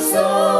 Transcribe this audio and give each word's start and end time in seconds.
soul. 0.00 0.55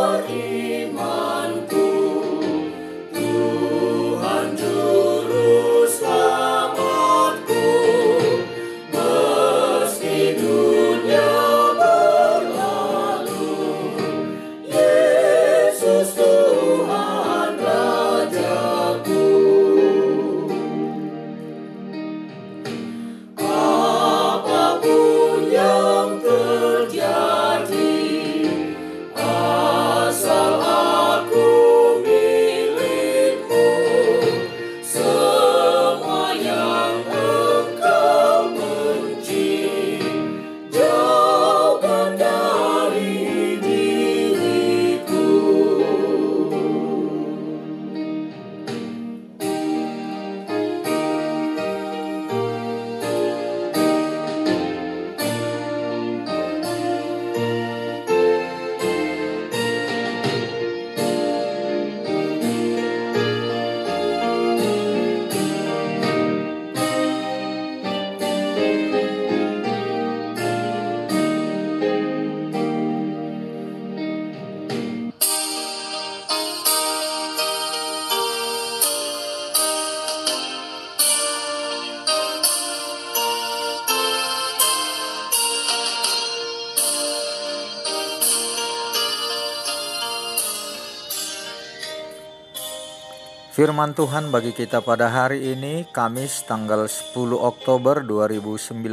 Firman 93.56 93.97
Tuhan 93.97 94.28
bagi 94.28 94.53
kita 94.53 94.84
pada 94.84 95.09
hari 95.09 95.56
ini 95.56 95.89
Kamis 95.89 96.44
tanggal 96.44 96.84
10 96.84 97.17
Oktober 97.41 98.05
2019 98.05 98.84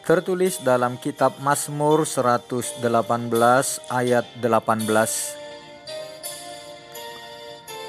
tertulis 0.00 0.56
dalam 0.64 0.96
kitab 0.96 1.36
Mazmur 1.44 2.08
118 2.08 2.80
ayat 3.92 4.24
18 4.40 4.88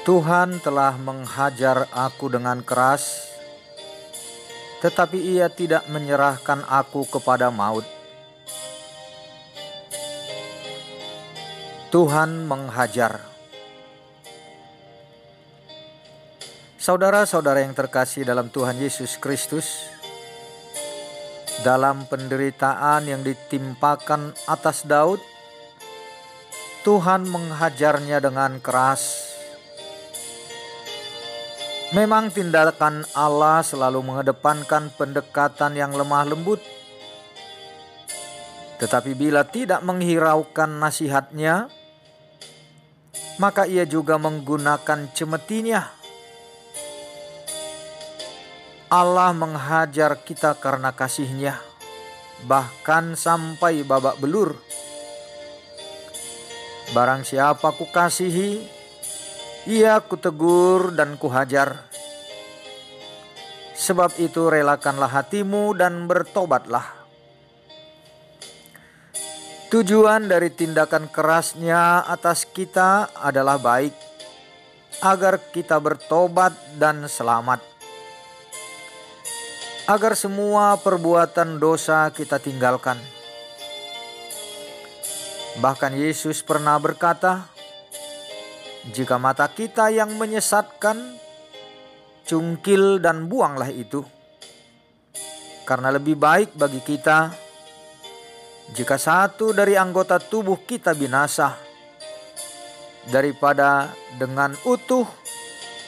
Tuhan 0.04 0.60
telah 0.60 1.00
menghajar 1.00 1.88
aku 1.88 2.28
dengan 2.28 2.60
keras 2.60 3.32
tetapi 4.84 5.24
ia 5.24 5.48
tidak 5.48 5.88
menyerahkan 5.88 6.68
aku 6.68 7.08
kepada 7.08 7.48
maut. 7.48 7.88
Tuhan 11.88 12.44
menghajar 12.44 13.37
Saudara-saudara 16.88 17.60
yang 17.60 17.76
terkasih 17.76 18.24
dalam 18.24 18.48
Tuhan 18.48 18.80
Yesus 18.80 19.20
Kristus, 19.20 19.92
dalam 21.60 22.08
penderitaan 22.08 23.04
yang 23.04 23.20
ditimpakan 23.20 24.32
atas 24.48 24.88
Daud, 24.88 25.20
Tuhan 26.88 27.28
menghajarnya 27.28 28.24
dengan 28.24 28.56
keras. 28.64 29.04
Memang 31.92 32.32
tindakan 32.32 33.04
Allah 33.12 33.60
selalu 33.60 34.00
mengedepankan 34.08 34.88
pendekatan 34.96 35.76
yang 35.76 35.92
lemah 35.92 36.24
lembut. 36.24 36.64
Tetapi 38.80 39.12
bila 39.12 39.44
tidak 39.44 39.84
menghiraukan 39.84 40.80
nasihatnya, 40.80 41.68
maka 43.36 43.68
ia 43.68 43.84
juga 43.84 44.16
menggunakan 44.16 45.12
cemetinya 45.12 45.97
Allah 48.88 49.36
menghajar 49.36 50.16
kita 50.24 50.56
karena 50.56 50.96
kasihnya, 50.96 51.60
bahkan 52.48 53.12
sampai 53.20 53.84
babak 53.84 54.16
belur. 54.16 54.56
Barang 56.96 57.20
siapa 57.20 57.68
ku 57.76 57.84
kasihi, 57.92 58.64
ia 59.68 60.00
kutegur 60.00 60.96
dan 60.96 61.20
kuhajar. 61.20 61.84
Sebab 63.76 64.16
itu 64.16 64.48
relakanlah 64.48 65.20
hatimu 65.20 65.76
dan 65.76 66.08
bertobatlah. 66.08 66.88
Tujuan 69.68 70.32
dari 70.32 70.48
tindakan 70.48 71.12
kerasnya 71.12 72.08
atas 72.08 72.48
kita 72.48 73.12
adalah 73.20 73.60
baik, 73.60 73.92
agar 75.04 75.52
kita 75.52 75.76
bertobat 75.76 76.56
dan 76.80 77.04
selamat 77.04 77.67
agar 79.88 80.12
semua 80.12 80.76
perbuatan 80.76 81.56
dosa 81.56 82.12
kita 82.12 82.36
tinggalkan. 82.36 83.00
Bahkan 85.64 85.96
Yesus 85.96 86.44
pernah 86.44 86.76
berkata, 86.76 87.48
"Jika 88.92 89.16
mata 89.16 89.48
kita 89.48 89.88
yang 89.88 90.12
menyesatkan, 90.20 91.16
cungkil 92.28 93.00
dan 93.00 93.32
buanglah 93.32 93.72
itu, 93.72 94.04
karena 95.64 95.88
lebih 95.96 96.20
baik 96.20 96.52
bagi 96.52 96.84
kita 96.84 97.32
jika 98.76 99.00
satu 99.00 99.56
dari 99.56 99.72
anggota 99.72 100.20
tubuh 100.20 100.68
kita 100.68 100.92
binasa 100.92 101.56
daripada 103.08 103.88
dengan 104.20 104.52
utuh 104.68 105.08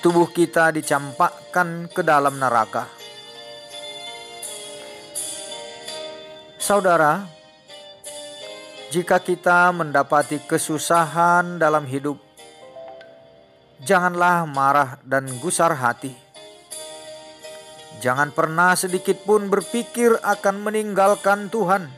tubuh 0.00 0.32
kita 0.32 0.72
dicampakkan 0.72 1.92
ke 1.92 2.00
dalam 2.00 2.40
neraka." 2.40 2.99
Saudara, 6.70 7.26
jika 8.94 9.18
kita 9.18 9.74
mendapati 9.74 10.38
kesusahan 10.46 11.58
dalam 11.58 11.82
hidup, 11.82 12.14
janganlah 13.82 14.46
marah 14.46 15.02
dan 15.02 15.26
gusar 15.42 15.74
hati. 15.74 16.14
Jangan 17.98 18.30
pernah 18.30 18.78
sedikit 18.78 19.18
pun 19.26 19.50
berpikir 19.50 20.14
akan 20.22 20.62
meninggalkan 20.62 21.50
Tuhan. 21.50 21.90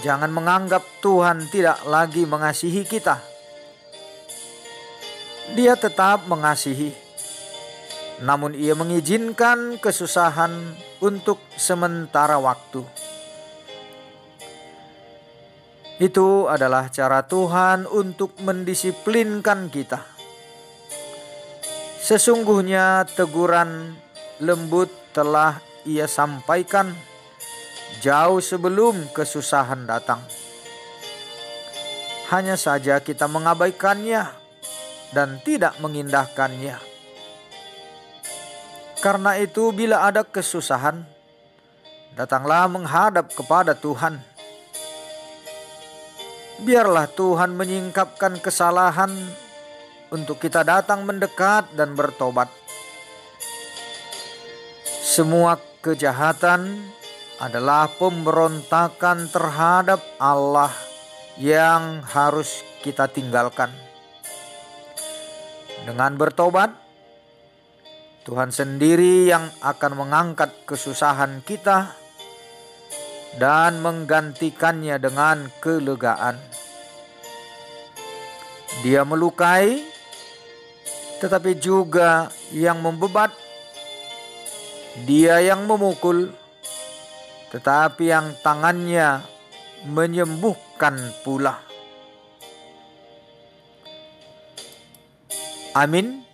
Jangan 0.00 0.32
menganggap 0.32 0.80
Tuhan 1.04 1.52
tidak 1.52 1.84
lagi 1.84 2.24
mengasihi 2.24 2.88
kita. 2.88 3.20
Dia 5.52 5.76
tetap 5.76 6.24
mengasihi 6.24 7.01
namun 8.22 8.54
ia 8.54 8.78
mengizinkan 8.78 9.82
kesusahan 9.82 10.78
untuk 11.02 11.42
sementara 11.58 12.38
waktu. 12.38 12.86
Itu 15.98 16.46
adalah 16.46 16.90
cara 16.90 17.26
Tuhan 17.26 17.86
untuk 17.90 18.38
mendisiplinkan 18.42 19.70
kita. 19.70 20.02
Sesungguhnya 22.02 23.06
teguran 23.14 23.94
lembut 24.42 24.90
telah 25.14 25.62
ia 25.86 26.10
sampaikan 26.10 26.94
jauh 28.02 28.42
sebelum 28.42 29.10
kesusahan 29.14 29.86
datang. 29.86 30.22
Hanya 32.34 32.58
saja 32.58 32.98
kita 32.98 33.30
mengabaikannya 33.30 34.26
dan 35.14 35.38
tidak 35.46 35.78
mengindahkannya. 35.78 36.91
Karena 39.02 39.34
itu, 39.34 39.74
bila 39.74 40.06
ada 40.06 40.22
kesusahan, 40.22 41.02
datanglah 42.14 42.70
menghadap 42.70 43.34
kepada 43.34 43.74
Tuhan. 43.74 44.22
Biarlah 46.62 47.10
Tuhan 47.10 47.58
menyingkapkan 47.58 48.38
kesalahan 48.38 49.10
untuk 50.14 50.38
kita 50.38 50.62
datang 50.62 51.02
mendekat 51.02 51.74
dan 51.74 51.98
bertobat. 51.98 52.46
Semua 55.02 55.58
kejahatan 55.82 56.86
adalah 57.42 57.90
pemberontakan 57.98 59.26
terhadap 59.34 59.98
Allah 60.22 60.70
yang 61.42 62.06
harus 62.06 62.62
kita 62.86 63.10
tinggalkan. 63.10 63.74
Dengan 65.82 66.14
bertobat, 66.14 66.81
Tuhan 68.22 68.54
sendiri 68.54 69.26
yang 69.26 69.50
akan 69.58 69.98
mengangkat 69.98 70.54
kesusahan 70.62 71.42
kita 71.42 71.90
dan 73.34 73.82
menggantikannya 73.82 74.94
dengan 75.02 75.50
kelegaan. 75.58 76.38
Dia 78.86 79.02
melukai, 79.02 79.82
tetapi 81.18 81.58
juga 81.58 82.30
yang 82.54 82.78
membebat. 82.78 83.34
Dia 85.02 85.42
yang 85.42 85.66
memukul, 85.66 86.30
tetapi 87.50 88.12
yang 88.12 88.36
tangannya 88.44 89.24
menyembuhkan 89.88 90.94
pula. 91.26 91.58
Amin. 95.72 96.31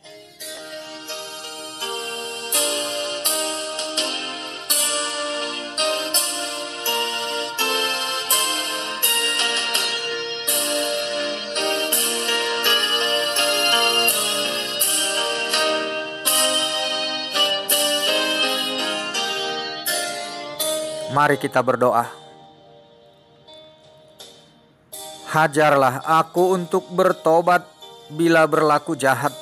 Mari 21.09 21.41
kita 21.41 21.65
berdoa. 21.65 22.05
Hajarlah 25.29 26.05
aku 26.05 26.57
untuk 26.57 26.89
bertobat 26.89 27.65
bila 28.09 28.49
berlaku 28.49 28.97
jahat, 28.97 29.33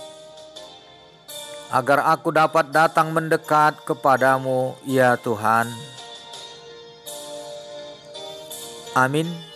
agar 1.70 2.02
aku 2.10 2.34
dapat 2.34 2.74
datang 2.74 3.14
mendekat 3.14 3.78
kepadamu, 3.86 4.74
ya 4.82 5.14
Tuhan. 5.14 5.70
Amin. 8.98 9.56